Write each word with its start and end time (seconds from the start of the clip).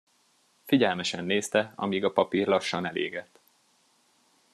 Figyelmesen 0.63 1.25
nézte, 1.25 1.73
amíg 1.75 2.03
a 2.03 2.11
papír 2.11 2.47
lassan 2.47 2.85
elégett. 2.85 3.39